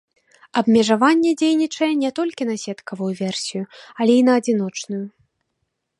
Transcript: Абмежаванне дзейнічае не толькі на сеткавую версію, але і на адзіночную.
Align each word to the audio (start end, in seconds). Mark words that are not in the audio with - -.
Абмежаванне 0.61 1.31
дзейнічае 1.41 1.91
не 2.03 2.11
толькі 2.19 2.43
на 2.51 2.55
сеткавую 2.63 3.13
версію, 3.23 3.63
але 4.03 4.13
і 4.21 4.25
на 4.31 4.43
адзіночную. 4.43 5.03